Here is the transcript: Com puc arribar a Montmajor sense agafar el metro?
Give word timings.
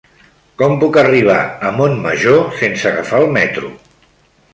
Com 0.59 0.71
puc 0.83 0.95
arribar 1.01 1.35
a 1.69 1.71
Montmajor 1.75 2.39
sense 2.63 2.89
agafar 2.93 3.21
el 3.25 3.29
metro? 3.37 3.71